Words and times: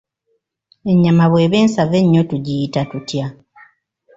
Ennyama 0.91 1.25
bweba 1.31 1.55
ensava 1.63 1.99
nnyo 2.01 2.21
tugiyita 2.29 2.81
tutya? 2.91 3.25